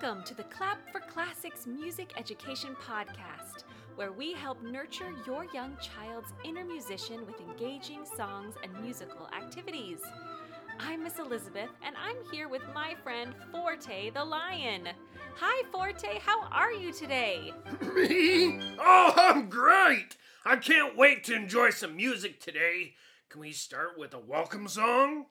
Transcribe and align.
Welcome 0.00 0.22
to 0.26 0.34
the 0.34 0.44
Clap 0.44 0.78
for 0.92 1.00
Classics 1.00 1.66
Music 1.66 2.12
Education 2.16 2.76
Podcast, 2.80 3.64
where 3.96 4.12
we 4.12 4.32
help 4.32 4.62
nurture 4.62 5.12
your 5.26 5.44
young 5.52 5.76
child's 5.82 6.32
inner 6.44 6.64
musician 6.64 7.26
with 7.26 7.40
engaging 7.40 8.04
songs 8.16 8.54
and 8.62 8.72
musical 8.80 9.28
activities. 9.36 9.98
I'm 10.78 11.02
Miss 11.02 11.18
Elizabeth, 11.18 11.70
and 11.84 11.96
I'm 11.96 12.14
here 12.30 12.48
with 12.48 12.62
my 12.72 12.94
friend 13.02 13.34
Forte 13.50 14.10
the 14.10 14.24
Lion. 14.24 14.88
Hi, 15.34 15.64
Forte, 15.72 16.20
how 16.20 16.44
are 16.52 16.72
you 16.72 16.92
today? 16.92 17.52
Me? 17.96 18.60
Oh, 18.78 19.14
I'm 19.16 19.50
great! 19.50 20.16
I 20.44 20.56
can't 20.56 20.96
wait 20.96 21.24
to 21.24 21.34
enjoy 21.34 21.70
some 21.70 21.96
music 21.96 22.38
today. 22.38 22.94
Can 23.30 23.40
we 23.40 23.50
start 23.50 23.98
with 23.98 24.14
a 24.14 24.20
welcome 24.20 24.68
song? 24.68 25.26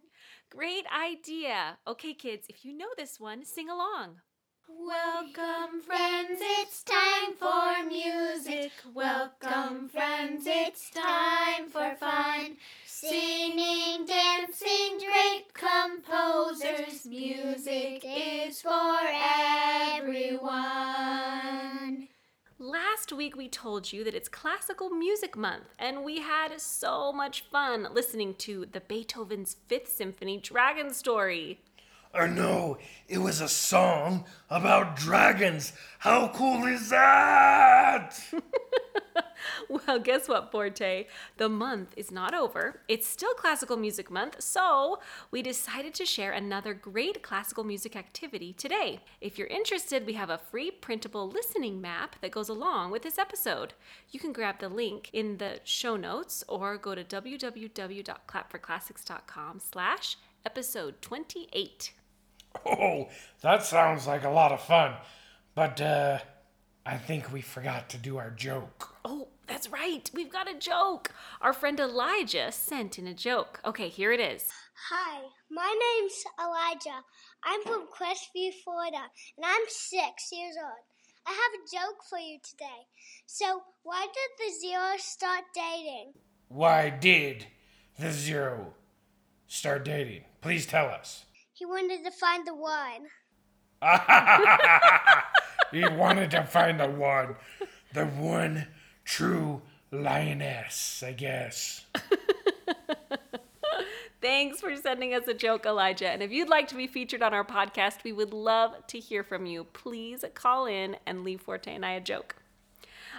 Great 0.49 0.83
idea. 0.93 1.77
Okay, 1.87 2.13
kids, 2.13 2.47
if 2.49 2.65
you 2.65 2.77
know 2.77 2.89
this 2.97 3.17
one, 3.17 3.45
sing 3.45 3.69
along. 3.69 4.17
Welcome, 4.69 5.81
friends, 5.81 6.41
it's 6.41 6.83
time 6.83 7.35
for 7.39 7.87
music. 7.87 8.73
Welcome, 8.93 9.87
friends, 9.87 10.43
it's 10.45 10.89
time 10.89 11.69
for 11.69 11.95
fun. 11.95 12.57
Singing, 12.85 14.05
dancing, 14.05 14.99
great 14.99 15.53
composers. 15.53 17.05
Music 17.05 18.03
is 18.05 18.61
for 18.61 18.97
everyone. 19.95 20.49
Last 22.59 23.13
week 23.13 23.37
we 23.37 23.47
told 23.47 23.93
you 23.93 24.03
that 24.03 24.15
it's 24.15 24.27
Classical 24.27 24.89
Music 24.89 25.37
Month, 25.37 25.73
and 25.79 26.03
we 26.03 26.19
had 26.19 26.59
so 26.59 27.13
much 27.13 27.45
fun 27.49 27.87
listening 27.93 28.35
to 28.39 28.65
the 28.65 28.81
Beethoven's 28.81 29.55
Fifth 29.69 29.87
Symphony 29.87 30.37
Dragon 30.37 30.93
Story. 30.93 31.61
Or 32.17 32.27
no, 32.27 32.77
it 33.07 33.19
was 33.19 33.41
a 33.41 33.47
song 33.47 34.25
about 34.49 34.95
dragons. 34.95 35.73
How 35.99 36.29
cool 36.29 36.65
is 36.65 36.89
that? 36.89 38.19
Well, 39.69 39.99
guess 39.99 40.29
what, 40.29 40.51
Forte? 40.51 41.07
The 41.37 41.49
month 41.49 41.93
is 41.97 42.09
not 42.11 42.33
over. 42.33 42.79
It's 42.87 43.05
still 43.05 43.33
Classical 43.33 43.75
Music 43.75 44.09
Month, 44.09 44.41
so 44.41 44.99
we 45.29 45.41
decided 45.41 45.93
to 45.95 46.05
share 46.05 46.31
another 46.31 46.73
great 46.73 47.21
classical 47.21 47.65
music 47.65 47.93
activity 47.95 48.53
today. 48.53 49.01
If 49.19 49.37
you're 49.37 49.47
interested, 49.47 50.05
we 50.05 50.13
have 50.13 50.29
a 50.29 50.37
free 50.37 50.71
printable 50.71 51.29
listening 51.29 51.81
map 51.81 52.15
that 52.21 52.31
goes 52.31 52.47
along 52.49 52.91
with 52.91 53.01
this 53.01 53.17
episode. 53.17 53.73
You 54.09 54.21
can 54.21 54.31
grab 54.31 54.59
the 54.59 54.69
link 54.69 55.09
in 55.11 55.37
the 55.37 55.59
show 55.63 55.97
notes 55.97 56.43
or 56.47 56.77
go 56.77 56.95
to 56.95 57.03
www.clapforclassics.com 57.03 59.59
slash 59.59 60.17
episode 60.45 61.01
28. 61.01 61.91
Oh, 62.65 63.09
that 63.41 63.63
sounds 63.63 64.07
like 64.07 64.23
a 64.23 64.29
lot 64.29 64.51
of 64.51 64.61
fun. 64.61 64.93
But, 65.55 65.81
uh, 65.81 66.19
I 66.85 66.97
think 66.97 67.33
we 67.33 67.41
forgot 67.41 67.89
to 67.89 67.97
do 67.97 68.15
our 68.17 68.31
joke. 68.31 68.95
Oh, 69.03 69.27
that's 69.45 69.69
right. 69.69 70.09
We've 70.13 70.31
got 70.31 70.49
a 70.49 70.57
joke. 70.57 71.11
Our 71.41 71.51
friend 71.51 71.79
Elijah 71.79 72.49
sent 72.51 72.97
in 72.97 73.07
a 73.07 73.13
joke. 73.13 73.59
Okay, 73.65 73.89
here 73.89 74.13
it 74.13 74.21
is. 74.21 74.49
Hi, 74.89 75.23
my 75.49 75.67
name's 75.67 76.23
Elijah. 76.39 77.03
I'm 77.43 77.61
from 77.63 77.87
Crestview, 77.87 78.53
Florida, 78.63 79.03
and 79.35 79.45
I'm 79.45 79.65
six 79.67 80.29
years 80.31 80.55
old. 80.57 80.85
I 81.25 81.31
have 81.31 81.59
a 81.59 81.75
joke 81.75 82.03
for 82.09 82.19
you 82.19 82.37
today. 82.41 82.87
So, 83.25 83.63
why 83.83 84.05
did 84.05 84.47
the 84.47 84.59
zero 84.61 84.93
start 84.97 85.43
dating? 85.53 86.13
Why 86.47 86.89
did 86.89 87.47
the 87.99 88.11
zero 88.11 88.75
start 89.47 89.83
dating? 89.83 90.23
Please 90.39 90.65
tell 90.65 90.87
us. 90.87 91.25
He 91.57 91.65
wanted 91.65 92.03
to 92.03 92.11
find 92.11 92.45
the 92.45 92.53
one. 92.53 93.07
he 95.71 95.87
wanted 95.97 96.29
to 96.29 96.43
find 96.43 96.79
the 96.79 96.87
one, 96.87 97.35
the 97.93 98.05
one 98.05 98.67
true 99.03 99.63
lioness, 99.91 101.01
I 101.01 101.13
guess. 101.13 101.83
Thanks 104.21 104.61
for 104.61 104.75
sending 104.75 105.15
us 105.15 105.27
a 105.27 105.33
joke, 105.33 105.65
Elijah. 105.65 106.09
And 106.09 106.21
if 106.21 106.31
you'd 106.31 106.47
like 106.47 106.67
to 106.67 106.75
be 106.75 106.85
featured 106.85 107.23
on 107.23 107.33
our 107.33 107.43
podcast, 107.43 108.03
we 108.03 108.11
would 108.11 108.33
love 108.33 108.85
to 108.85 108.99
hear 108.99 109.23
from 109.23 109.47
you. 109.47 109.63
Please 109.63 110.23
call 110.35 110.67
in 110.67 110.97
and 111.07 111.23
leave 111.23 111.41
Forte 111.41 111.73
and 111.73 111.83
I 111.83 111.93
a 111.93 112.01
joke. 112.01 112.35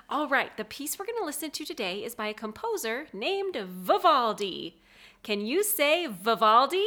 All 0.08 0.28
right, 0.28 0.56
the 0.56 0.64
piece 0.64 0.96
we're 0.96 1.06
going 1.06 1.18
to 1.18 1.26
listen 1.26 1.50
to 1.50 1.64
today 1.64 2.04
is 2.04 2.14
by 2.14 2.28
a 2.28 2.34
composer 2.34 3.08
named 3.12 3.56
Vivaldi. 3.56 4.80
Can 5.24 5.44
you 5.44 5.64
say 5.64 6.06
Vivaldi? 6.06 6.86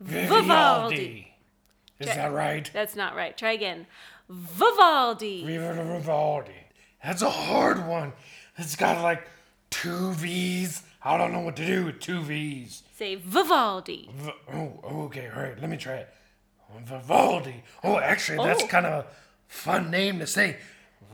Vivaldi. 0.00 1.32
Is 1.98 2.06
that 2.06 2.32
right? 2.32 2.70
That's 2.72 2.96
not 2.96 3.14
right. 3.14 3.36
Try 3.36 3.52
again. 3.52 3.86
Vivaldi. 4.28 5.44
Vivaldi. 5.44 6.52
That's 7.04 7.22
a 7.22 7.30
hard 7.30 7.86
one. 7.86 8.12
It's 8.56 8.76
got 8.76 9.02
like 9.02 9.26
two 9.70 10.12
V's. 10.12 10.82
I 11.02 11.16
don't 11.16 11.32
know 11.32 11.40
what 11.40 11.56
to 11.56 11.66
do 11.66 11.84
with 11.86 12.00
two 12.00 12.20
V's. 12.22 12.82
Say 12.96 13.14
Vivaldi. 13.16 14.08
V- 14.14 14.30
oh, 14.52 14.80
okay, 15.06 15.28
all 15.34 15.42
right. 15.42 15.58
Let 15.60 15.70
me 15.70 15.76
try 15.76 15.94
it. 15.94 16.08
Vivaldi. 16.84 17.62
Oh, 17.82 17.98
actually, 17.98 18.46
that's 18.46 18.62
Oh. 18.62 18.66
kind 18.66 18.86
of 18.86 19.04
a 19.04 19.06
fun 19.48 19.90
name 19.90 20.18
to 20.20 20.26
say. 20.26 20.56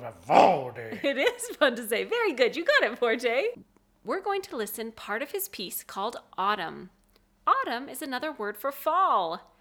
Vivaldi. 0.01 1.01
It 1.03 1.17
is 1.19 1.57
fun 1.57 1.77
to 1.77 1.87
say. 1.89 2.05
Very 2.05 2.33
good. 2.33 2.57
You 2.57 2.65
got 2.65 2.83
it, 2.91 2.99
Forte. 2.99 3.45
We're 4.05 4.21
going 4.21 4.43
to 4.43 4.57
listen 4.57 4.93
part 4.93 5.23
of 5.23 5.31
his 5.31 5.49
piece 5.49 5.83
called 5.83 6.17
Autumn. 6.37 6.91
Autumn 7.47 7.89
is 7.89 8.03
another 8.03 8.33
word 8.33 8.57
for 8.57 8.73
fall. 8.73 9.53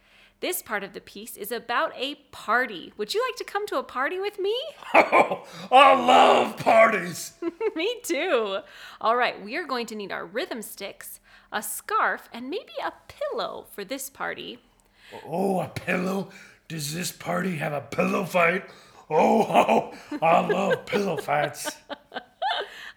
This 0.42 0.62
part 0.62 0.84
of 0.84 0.94
the 0.94 1.02
piece 1.02 1.38
is 1.38 1.52
about 1.52 1.94
a 1.96 2.16
party. 2.32 2.92
Would 2.98 3.14
you 3.14 3.24
like 3.28 3.38
to 3.38 3.44
come 3.44 3.66
to 3.68 3.78
a 3.78 3.84
party 3.84 4.20
with 4.20 4.40
me? 4.40 4.56
Oh, 4.94 5.46
I 5.72 5.94
love 5.94 6.58
parties. 6.58 7.34
me 7.76 7.96
too. 8.04 8.60
All 9.00 9.16
right, 9.16 9.42
we 9.44 9.56
are 9.56 9.66
going 9.66 9.86
to 9.88 9.96
need 9.96 10.12
our 10.12 10.26
rhythm 10.26 10.62
sticks, 10.62 11.20
a 11.52 11.62
scarf, 11.62 12.28
and 12.34 12.50
maybe 12.50 12.74
a 12.84 12.94
pillow 13.08 13.66
for 13.72 13.86
this 13.86 14.10
party. 14.10 14.60
Oh, 15.26 15.62
a 15.62 15.68
pillow? 15.70 16.30
Does 16.68 16.94
this 16.94 17.12
party 17.12 17.58
have 17.58 17.74
a 17.74 17.82
pillow 17.82 18.26
fight? 18.26 18.66
Oh, 19.10 19.94
oh 20.12 20.18
I 20.22 20.48
love 20.48 20.86
pillow 20.86 21.18
fights. 21.18 21.70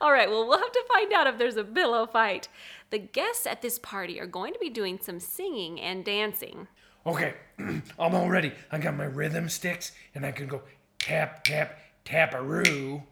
All 0.01 0.13
right, 0.13 0.31
well, 0.31 0.47
we'll 0.47 0.59
have 0.59 0.73
to 0.73 0.85
find 0.93 1.13
out 1.13 1.27
if 1.27 1.39
there's 1.39 1.57
a 1.57 1.65
pillow 1.65 2.07
fight. 2.07 2.49
The 2.91 2.99
guests 2.99 3.47
at 3.47 3.63
this 3.63 3.81
party 3.81 4.21
are 4.21 4.27
going 4.27 4.53
to 4.53 4.59
be 4.61 4.71
doing 4.71 4.99
some 5.03 5.19
singing 5.19 5.81
and 5.81 6.05
dancing. 6.05 6.69
Okay, 7.05 7.35
I'm 7.59 7.83
all 8.15 8.29
ready. 8.29 8.53
I 8.71 8.79
got 8.79 8.97
my 8.97 9.07
rhythm 9.07 9.49
sticks, 9.49 9.93
and 10.15 10.25
I 10.25 10.31
can 10.31 10.47
go 10.47 10.63
tap, 11.01 11.43
tap, 11.43 11.79
tap-a-roo. 12.05 13.03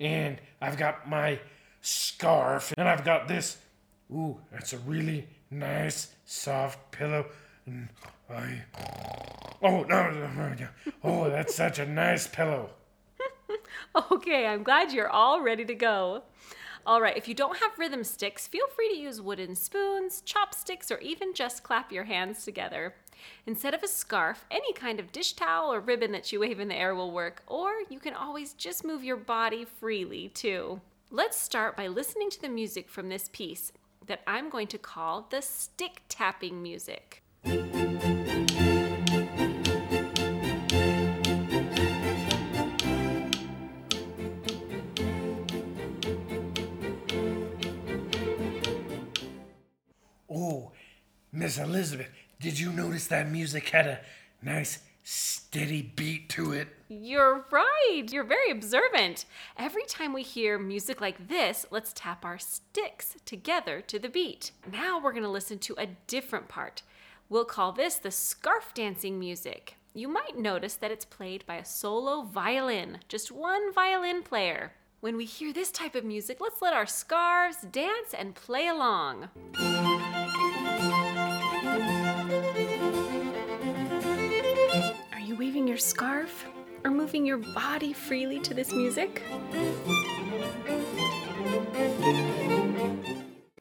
And 0.00 0.38
I've 0.60 0.76
got 0.76 1.08
my 1.08 1.40
scarf, 1.80 2.74
and 2.76 2.88
I've 2.88 3.04
got 3.04 3.26
this. 3.26 3.56
Ooh, 4.10 4.38
that's 4.52 4.74
a 4.74 4.78
really 4.78 5.26
nice, 5.50 6.12
soft 6.26 6.90
pillow. 6.90 7.26
And 7.64 7.88
I. 8.28 8.64
Oh, 9.62 9.82
no, 9.82 10.10
no, 10.10 10.28
no. 10.54 10.68
Oh, 11.02 11.30
that's 11.30 11.54
such 11.54 11.78
a 11.78 11.86
nice 11.86 12.26
pillow. 12.26 12.70
Okay, 14.12 14.46
I'm 14.46 14.62
glad 14.62 14.92
you're 14.92 15.08
all 15.08 15.40
ready 15.40 15.64
to 15.64 15.74
go. 15.74 16.22
All 16.86 17.00
right, 17.00 17.16
if 17.16 17.28
you 17.28 17.34
don't 17.34 17.58
have 17.58 17.78
rhythm 17.78 18.04
sticks, 18.04 18.46
feel 18.46 18.66
free 18.68 18.88
to 18.88 19.00
use 19.00 19.20
wooden 19.20 19.54
spoons, 19.54 20.22
chopsticks, 20.22 20.90
or 20.90 20.98
even 20.98 21.34
just 21.34 21.62
clap 21.62 21.92
your 21.92 22.04
hands 22.04 22.44
together. 22.44 22.94
Instead 23.46 23.74
of 23.74 23.82
a 23.82 23.88
scarf, 23.88 24.44
any 24.50 24.72
kind 24.72 25.00
of 25.00 25.12
dish 25.12 25.34
towel 25.34 25.72
or 25.72 25.80
ribbon 25.80 26.12
that 26.12 26.32
you 26.32 26.40
wave 26.40 26.60
in 26.60 26.68
the 26.68 26.74
air 26.74 26.94
will 26.94 27.10
work, 27.10 27.42
or 27.46 27.72
you 27.90 27.98
can 27.98 28.14
always 28.14 28.54
just 28.54 28.84
move 28.84 29.04
your 29.04 29.16
body 29.16 29.64
freely 29.64 30.28
too. 30.28 30.80
Let's 31.10 31.38
start 31.38 31.76
by 31.76 31.88
listening 31.88 32.30
to 32.30 32.40
the 32.40 32.48
music 32.48 32.88
from 32.88 33.08
this 33.08 33.28
piece 33.32 33.72
that 34.06 34.22
I'm 34.26 34.48
going 34.48 34.68
to 34.68 34.78
call 34.78 35.26
the 35.30 35.42
stick 35.42 36.02
tapping 36.08 36.62
music. 36.62 37.22
Miss 51.48 51.56
Elizabeth, 51.56 52.10
did 52.42 52.60
you 52.60 52.70
notice 52.70 53.06
that 53.06 53.30
music 53.30 53.70
had 53.70 53.86
a 53.86 54.00
nice, 54.42 54.80
steady 55.02 55.80
beat 55.80 56.28
to 56.28 56.52
it? 56.52 56.68
You're 56.90 57.46
right. 57.50 58.04
You're 58.10 58.22
very 58.22 58.50
observant. 58.50 59.24
Every 59.56 59.84
time 59.86 60.12
we 60.12 60.22
hear 60.22 60.58
music 60.58 61.00
like 61.00 61.28
this, 61.28 61.64
let's 61.70 61.94
tap 61.94 62.22
our 62.22 62.36
sticks 62.36 63.16
together 63.24 63.80
to 63.80 63.98
the 63.98 64.10
beat. 64.10 64.50
Now 64.70 65.00
we're 65.00 65.12
going 65.12 65.22
to 65.22 65.30
listen 65.30 65.58
to 65.60 65.74
a 65.78 65.88
different 66.06 66.48
part. 66.48 66.82
We'll 67.30 67.46
call 67.46 67.72
this 67.72 67.94
the 67.94 68.10
scarf 68.10 68.74
dancing 68.74 69.18
music. 69.18 69.76
You 69.94 70.08
might 70.08 70.36
notice 70.38 70.74
that 70.74 70.90
it's 70.90 71.06
played 71.06 71.46
by 71.46 71.54
a 71.54 71.64
solo 71.64 72.24
violin, 72.24 72.98
just 73.08 73.32
one 73.32 73.72
violin 73.72 74.22
player. 74.22 74.72
When 75.00 75.16
we 75.16 75.24
hear 75.24 75.54
this 75.54 75.70
type 75.70 75.94
of 75.94 76.04
music, 76.04 76.42
let's 76.42 76.60
let 76.60 76.74
our 76.74 76.84
scarves 76.84 77.62
dance 77.62 78.12
and 78.12 78.34
play 78.34 78.66
along. 78.68 79.30
Your 85.78 85.84
scarf? 85.84 86.44
Or 86.84 86.90
moving 86.90 87.24
your 87.24 87.36
body 87.36 87.92
freely 87.92 88.40
to 88.40 88.52
this 88.52 88.72
music? 88.72 89.22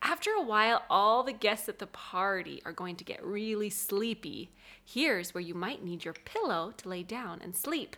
After 0.02 0.32
a 0.32 0.42
while, 0.42 0.82
all 0.90 1.22
the 1.22 1.32
guests 1.32 1.70
at 1.70 1.78
the 1.78 1.86
party 1.86 2.60
are 2.66 2.72
going 2.72 2.96
to 2.96 3.04
get 3.04 3.24
really 3.24 3.70
sleepy. 3.70 4.50
Here's 4.84 5.36
where 5.36 5.44
you 5.44 5.54
might 5.54 5.84
need 5.84 6.06
your 6.06 6.16
pillow 6.16 6.74
to 6.78 6.90
lay 6.90 7.04
down 7.04 7.40
and 7.44 7.56
sleep. 7.56 7.96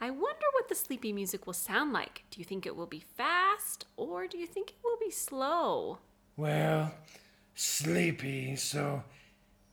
I 0.00 0.10
wonder 0.10 0.46
what 0.54 0.68
the 0.68 0.74
sleepy 0.74 1.12
music 1.12 1.46
will 1.46 1.52
sound 1.52 1.92
like. 1.92 2.24
Do 2.32 2.40
you 2.40 2.44
think 2.44 2.66
it 2.66 2.74
will 2.74 2.86
be 2.86 3.04
fast 3.16 3.86
or 3.96 4.26
do 4.26 4.38
you 4.38 4.48
think 4.48 4.70
it 4.70 4.76
will 4.82 4.98
be 4.98 5.12
slow? 5.12 5.98
Well, 6.36 6.92
sleepy, 7.54 8.56
so 8.56 9.04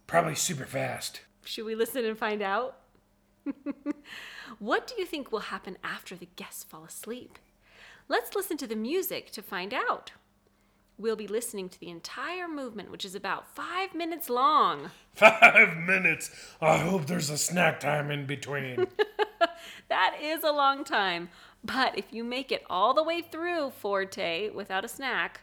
probably 0.06 0.36
super 0.36 0.66
fast. 0.66 1.22
Should 1.44 1.66
we 1.66 1.74
listen 1.74 2.06
and 2.06 2.18
find 2.20 2.44
out? 2.44 2.78
what 4.60 4.88
do 4.88 4.96
you 4.98 5.06
think 5.06 5.32
will 5.32 5.40
happen 5.40 5.78
after 5.84 6.16
the 6.16 6.30
guests 6.36 6.64
fall 6.64 6.84
asleep? 6.84 7.40
Let's 8.08 8.36
listen 8.36 8.58
to 8.58 8.68
the 8.68 8.76
music 8.76 9.32
to 9.32 9.42
find 9.42 9.74
out. 9.74 10.12
We'll 10.98 11.16
be 11.16 11.28
listening 11.28 11.70
to 11.70 11.80
the 11.80 11.90
entire 11.90 12.48
movement, 12.48 12.92
which 12.92 13.06
is 13.06 13.16
about 13.16 13.48
five 13.48 13.96
minutes 13.96 14.30
long. 14.30 14.92
Five 15.14 15.78
minutes. 15.78 16.32
I 16.60 16.78
hope 16.78 17.06
there's 17.06 17.30
a 17.30 17.38
snack 17.38 17.80
time 17.80 18.10
in 18.10 18.26
between. 18.26 18.88
That 19.90 20.18
is 20.22 20.44
a 20.44 20.52
long 20.52 20.84
time. 20.84 21.30
But 21.64 21.98
if 21.98 22.06
you 22.12 22.24
make 22.24 22.52
it 22.52 22.64
all 22.70 22.94
the 22.94 23.04
way 23.04 23.22
through 23.22 23.72
Forte 23.72 24.50
without 24.50 24.84
a 24.84 24.88
snack, 24.88 25.42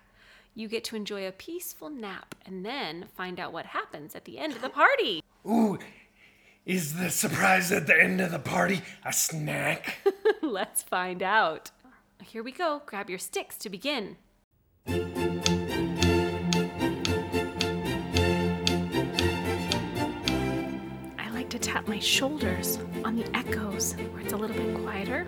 you 0.54 0.68
get 0.68 0.84
to 0.84 0.96
enjoy 0.96 1.26
a 1.26 1.32
peaceful 1.32 1.88
nap 1.88 2.34
and 2.44 2.64
then 2.64 3.06
find 3.14 3.38
out 3.40 3.52
what 3.52 3.66
happens 3.66 4.14
at 4.14 4.24
the 4.24 4.38
end 4.38 4.54
of 4.54 4.62
the 4.62 4.68
party. 4.68 5.22
Ooh, 5.46 5.78
is 6.66 6.94
the 6.94 7.10
surprise 7.10 7.72
at 7.72 7.86
the 7.86 8.00
end 8.00 8.20
of 8.20 8.30
the 8.30 8.38
party 8.38 8.82
a 9.04 9.12
snack? 9.12 9.98
Let's 10.42 10.82
find 10.82 11.22
out. 11.22 11.70
Here 12.22 12.42
we 12.42 12.52
go. 12.52 12.82
Grab 12.86 13.08
your 13.08 13.18
sticks 13.18 13.56
to 13.58 13.70
begin. 13.70 14.16
I 14.86 14.94
like 21.32 21.48
to 21.50 21.58
tap 21.58 21.88
my 21.88 21.98
shoulders 21.98 22.78
on 23.04 23.16
the 23.16 23.36
echoes 23.36 23.94
where 24.12 24.20
it's 24.20 24.32
a 24.32 24.36
little 24.36 24.56
bit 24.56 24.74
quieter. 24.82 25.26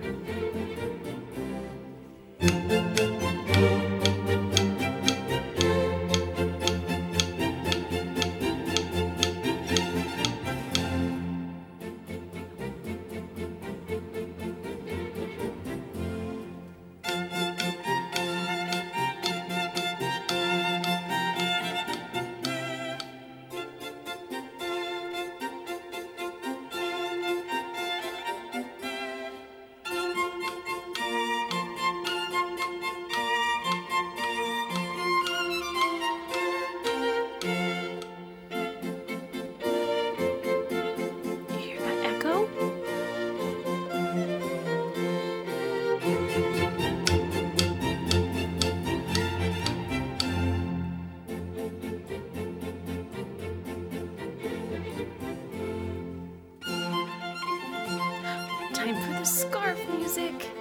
Music. 60.15 60.51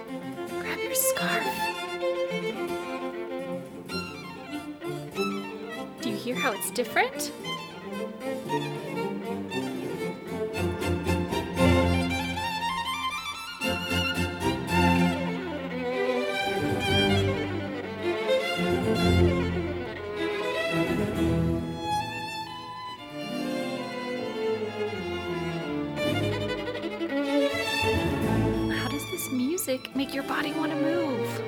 Grab 0.60 0.78
your 0.78 0.94
scarf. 0.94 1.44
Do 6.00 6.08
you 6.08 6.16
hear 6.16 6.34
how 6.34 6.52
it's 6.52 6.70
different? 6.70 7.32
Your 30.12 30.22
body 30.24 30.52
want 30.52 30.70
to 30.70 30.76
move? 30.76 31.41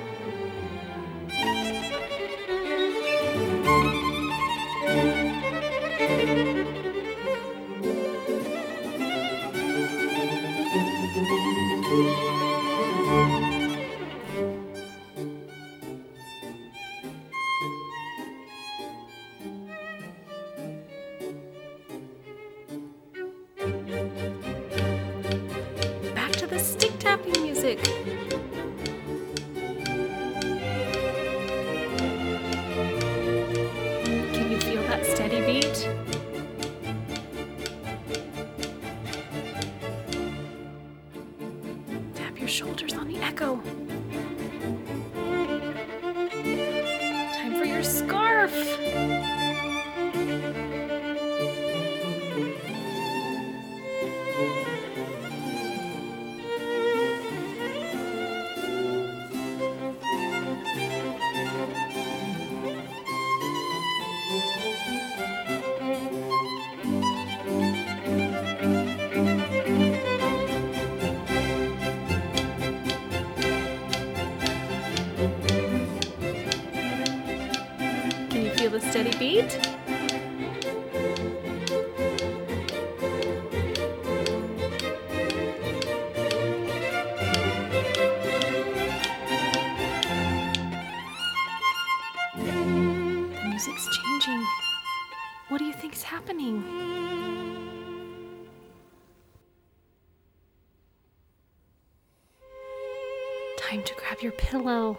Your 104.25 104.31
pillow. 104.31 104.97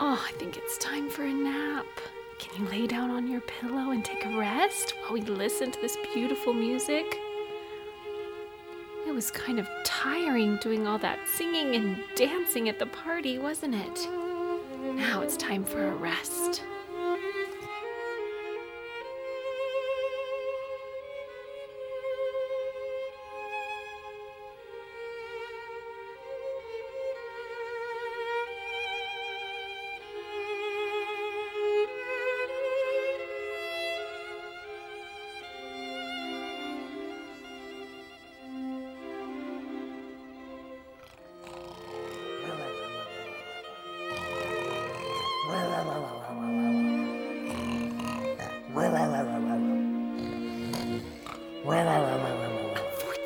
Oh, 0.00 0.26
I 0.28 0.32
think 0.32 0.56
it's 0.56 0.76
time 0.78 1.08
for 1.08 1.22
a 1.22 1.32
nap. 1.32 1.86
Can 2.40 2.64
you 2.64 2.70
lay 2.70 2.88
down 2.88 3.08
on 3.08 3.28
your 3.28 3.40
pillow 3.42 3.92
and 3.92 4.04
take 4.04 4.26
a 4.26 4.36
rest 4.36 4.94
while 4.98 5.12
we 5.12 5.20
listen 5.20 5.70
to 5.70 5.80
this 5.80 5.96
beautiful 6.12 6.52
music? 6.52 7.04
It 9.06 9.14
was 9.14 9.30
kind 9.30 9.60
of 9.60 9.68
tiring 9.84 10.58
doing 10.60 10.88
all 10.88 10.98
that 10.98 11.20
singing 11.36 11.76
and 11.76 12.02
dancing 12.16 12.68
at 12.68 12.80
the 12.80 12.86
party, 12.86 13.38
wasn't 13.38 13.76
it? 13.76 14.08
Now 14.96 15.20
it's 15.20 15.36
time 15.36 15.64
for 15.64 15.86
a 15.86 15.94
rest. 15.94 16.64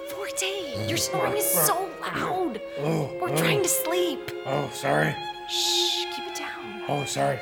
Forte, 0.09 0.87
your 0.87 0.97
snoring 0.97 1.37
is 1.37 1.45
so 1.45 1.91
loud. 2.01 2.61
Oh, 2.79 3.11
We're 3.21 3.31
oh, 3.31 3.37
trying 3.37 3.65
to 3.65 3.69
sleep. 3.69 4.31
Oh, 4.47 4.71
sorry. 4.73 5.13
Shh, 5.49 6.05
keep 6.15 6.25
it 6.25 6.37
down. 6.37 6.85
Oh, 6.89 7.05
sorry. 7.05 7.41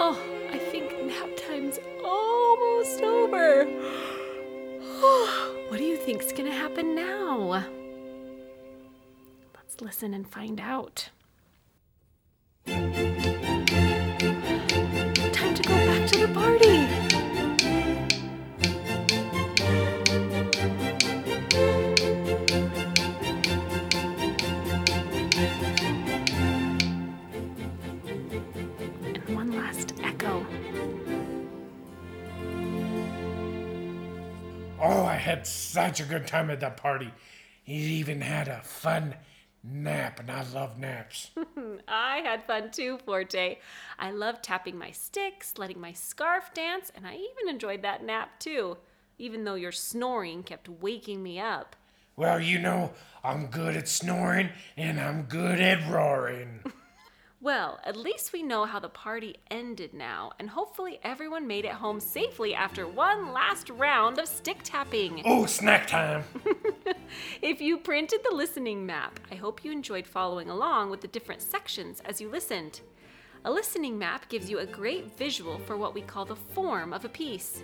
Oh, 0.00 0.18
I 0.50 0.58
think 0.58 0.90
nap 1.04 1.28
time's 1.36 1.78
almost 2.02 3.02
over. 3.02 3.66
Oh. 5.00 5.57
Think's 6.08 6.32
gonna 6.32 6.50
happen 6.50 6.94
now? 6.94 7.62
Let's 9.54 9.78
listen 9.82 10.14
and 10.14 10.26
find 10.26 10.58
out. 10.58 11.10
Had 35.28 35.46
such 35.46 36.00
a 36.00 36.04
good 36.04 36.26
time 36.26 36.50
at 36.50 36.60
that 36.60 36.78
party. 36.78 37.12
He 37.62 37.74
even 37.74 38.22
had 38.22 38.48
a 38.48 38.62
fun 38.62 39.14
nap, 39.62 40.20
and 40.20 40.30
I 40.30 40.42
love 40.54 40.78
naps. 40.78 41.30
I 41.88 42.18
had 42.18 42.46
fun 42.46 42.70
too, 42.70 42.96
Forte. 43.04 43.58
I 43.98 44.10
loved 44.10 44.42
tapping 44.42 44.78
my 44.78 44.90
sticks, 44.90 45.58
letting 45.58 45.80
my 45.80 45.92
scarf 45.92 46.54
dance, 46.54 46.90
and 46.94 47.06
I 47.06 47.14
even 47.14 47.50
enjoyed 47.50 47.82
that 47.82 48.02
nap 48.02 48.40
too, 48.40 48.78
even 49.18 49.44
though 49.44 49.54
your 49.54 49.72
snoring 49.72 50.42
kept 50.42 50.66
waking 50.66 51.22
me 51.22 51.38
up. 51.38 51.76
Well, 52.16 52.40
you 52.40 52.58
know, 52.58 52.92
I'm 53.22 53.48
good 53.48 53.76
at 53.76 53.86
snoring, 53.86 54.48
and 54.78 54.98
I'm 54.98 55.24
good 55.24 55.60
at 55.60 55.86
roaring. 55.90 56.62
Well, 57.40 57.78
at 57.84 57.96
least 57.96 58.32
we 58.32 58.42
know 58.42 58.64
how 58.64 58.80
the 58.80 58.88
party 58.88 59.36
ended 59.48 59.94
now, 59.94 60.32
and 60.40 60.50
hopefully 60.50 60.98
everyone 61.04 61.46
made 61.46 61.64
it 61.64 61.72
home 61.72 62.00
safely 62.00 62.52
after 62.52 62.88
one 62.88 63.32
last 63.32 63.70
round 63.70 64.18
of 64.18 64.26
stick 64.26 64.58
tapping. 64.64 65.22
Oh, 65.24 65.46
snack 65.46 65.86
time. 65.86 66.24
If 67.40 67.60
you 67.60 67.78
printed 67.78 68.20
the 68.22 68.34
listening 68.34 68.84
map, 68.84 69.20
I 69.30 69.36
hope 69.36 69.64
you 69.64 69.72
enjoyed 69.72 70.06
following 70.06 70.50
along 70.50 70.90
with 70.90 71.00
the 71.00 71.08
different 71.08 71.40
sections 71.40 72.02
as 72.04 72.20
you 72.20 72.28
listened. 72.28 72.80
A 73.44 73.50
listening 73.50 73.98
map 73.98 74.28
gives 74.28 74.50
you 74.50 74.58
a 74.58 74.66
great 74.66 75.16
visual 75.16 75.58
for 75.60 75.76
what 75.76 75.94
we 75.94 76.02
call 76.02 76.24
the 76.24 76.36
form 76.36 76.92
of 76.92 77.04
a 77.04 77.08
piece. 77.08 77.62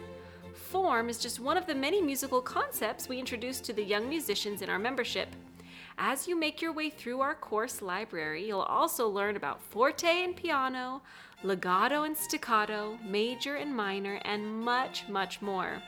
Form 0.54 1.08
is 1.08 1.18
just 1.18 1.40
one 1.40 1.56
of 1.56 1.66
the 1.66 1.74
many 1.74 2.00
musical 2.00 2.40
concepts 2.40 3.08
we 3.08 3.18
introduce 3.18 3.60
to 3.60 3.72
the 3.72 3.82
young 3.82 4.08
musicians 4.08 4.62
in 4.62 4.70
our 4.70 4.78
membership. 4.78 5.28
As 5.96 6.26
you 6.26 6.34
make 6.34 6.60
your 6.60 6.72
way 6.72 6.90
through 6.90 7.20
our 7.20 7.36
course 7.36 7.80
library, 7.80 8.48
you'll 8.48 8.60
also 8.60 9.08
learn 9.08 9.36
about 9.36 9.62
forte 9.62 10.24
and 10.24 10.34
piano, 10.34 11.02
legato 11.44 12.02
and 12.02 12.16
staccato, 12.16 12.98
major 13.06 13.54
and 13.54 13.74
minor, 13.74 14.20
and 14.24 14.60
much, 14.60 15.08
much 15.08 15.40
more. 15.40 15.80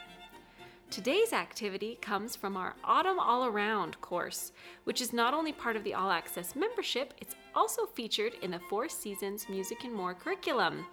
Today's 0.90 1.32
activity 1.32 1.98
comes 2.00 2.36
from 2.36 2.56
our 2.56 2.76
Autumn 2.84 3.18
All 3.18 3.46
Around 3.46 4.00
course, 4.00 4.52
which 4.84 5.00
is 5.00 5.12
not 5.12 5.34
only 5.34 5.52
part 5.52 5.74
of 5.74 5.82
the 5.82 5.94
All 5.94 6.12
Access 6.12 6.54
membership, 6.54 7.12
it's 7.20 7.34
also 7.56 7.86
featured 7.86 8.34
in 8.42 8.52
the 8.52 8.60
Four 8.70 8.88
Seasons 8.88 9.48
Music 9.48 9.82
and 9.82 9.92
More 9.92 10.14
curriculum. 10.14 10.86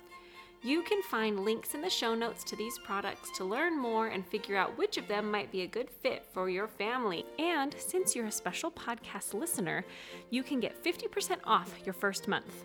You 0.66 0.82
can 0.82 1.02
find 1.02 1.42
links 1.42 1.74
in 1.74 1.82
the 1.82 1.90
show 1.90 2.16
notes 2.16 2.42
to 2.46 2.56
these 2.56 2.80
products 2.80 3.30
to 3.36 3.44
learn 3.44 3.78
more 3.78 4.08
and 4.08 4.26
figure 4.26 4.56
out 4.56 4.78
which 4.78 4.96
of 4.96 5.10
them 5.10 5.30
might 5.30 5.52
be 5.52 5.64
a 5.64 5.68
good 5.68 5.90
fit 5.90 6.26
for 6.32 6.50
your 6.50 6.70
family. 6.70 7.26
And 7.38 7.76
since 7.78 8.16
you're 8.16 8.28
a 8.28 8.32
special 8.32 8.72
podcast 8.72 9.34
listener, 9.34 9.84
you 10.30 10.42
can 10.42 10.62
get 10.62 10.82
50% 10.82 11.40
off 11.44 11.74
your 11.84 11.92
first 11.92 12.30
month. 12.30 12.64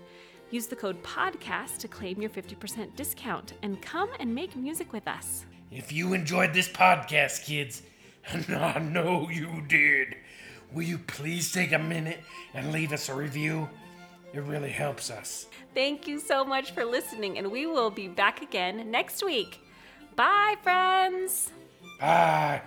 Use 0.52 0.68
the 0.68 0.76
code 0.76 1.02
PODCAST 1.02 1.78
to 1.78 1.88
claim 1.88 2.20
your 2.20 2.30
50% 2.30 2.94
discount 2.94 3.54
and 3.64 3.82
come 3.82 4.10
and 4.20 4.32
make 4.32 4.54
music 4.54 4.92
with 4.92 5.08
us. 5.08 5.44
If 5.72 5.90
you 5.90 6.12
enjoyed 6.12 6.54
this 6.54 6.68
podcast, 6.68 7.46
kids, 7.46 7.82
and 8.28 8.54
I 8.54 8.78
know 8.78 9.28
you 9.28 9.64
did, 9.66 10.14
will 10.72 10.84
you 10.84 10.98
please 10.98 11.50
take 11.50 11.72
a 11.72 11.80
minute 11.80 12.20
and 12.54 12.70
leave 12.70 12.92
us 12.92 13.08
a 13.08 13.14
review? 13.14 13.68
It 14.32 14.40
really 14.40 14.70
helps 14.70 15.10
us. 15.10 15.46
Thank 15.74 16.06
you 16.06 16.20
so 16.20 16.44
much 16.44 16.72
for 16.72 16.84
listening, 16.84 17.38
and 17.38 17.50
we 17.50 17.66
will 17.66 17.90
be 17.90 18.08
back 18.08 18.42
again 18.42 18.90
next 18.90 19.24
week. 19.24 19.60
Bye, 20.16 20.56
friends! 20.62 21.50
Bye. 22.00 22.62